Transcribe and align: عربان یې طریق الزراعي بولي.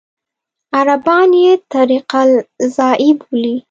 عربان 0.77 1.29
یې 1.43 1.53
طریق 1.73 2.07
الزراعي 2.23 3.11
بولي. 3.19 3.55